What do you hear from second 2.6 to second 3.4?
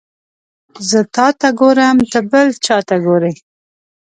چاته ګوري